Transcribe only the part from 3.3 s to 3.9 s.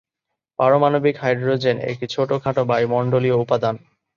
উপাদান।